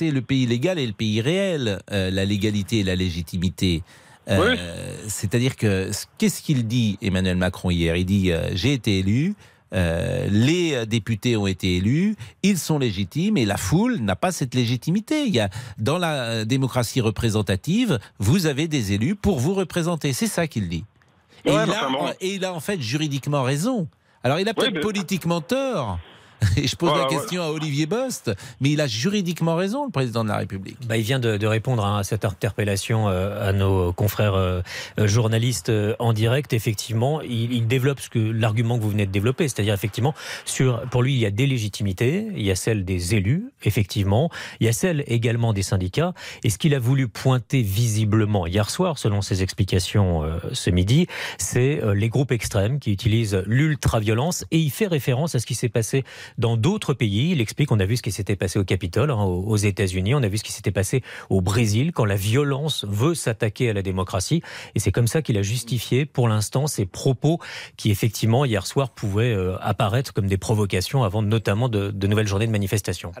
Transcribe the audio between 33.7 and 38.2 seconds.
confrères euh, journalistes euh, en direct. Effectivement, il, développe ce que